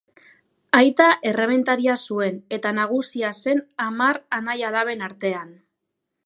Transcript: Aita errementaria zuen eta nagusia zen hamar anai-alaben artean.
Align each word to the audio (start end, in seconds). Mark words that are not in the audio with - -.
Aita 0.77 1.09
errementaria 1.31 1.97
zuen 2.07 2.39
eta 2.57 2.71
nagusia 2.79 3.31
zen 3.43 3.61
hamar 3.85 4.21
anai-alaben 4.39 5.07
artean. 5.11 5.55